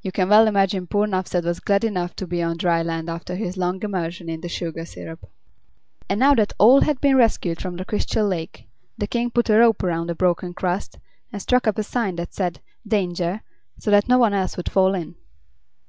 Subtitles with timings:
[0.00, 3.34] You can well imagine poor Nuphsed was glad enough to be on dry land after
[3.34, 5.28] his long immersion in the sugar syrup.
[6.08, 9.54] And now that all had been rescued from the Crystal Lake, the King put a
[9.58, 11.00] rope around the broken crust
[11.32, 13.42] and stuck up a sign that said "Danger!"
[13.76, 15.16] so that no one else would fall in.